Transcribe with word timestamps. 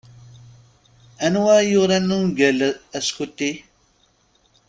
Anwa 1.25 1.53
i 1.61 1.65
yuran 1.71 2.09
ungal 2.17 2.59
Askuti? 2.97 3.51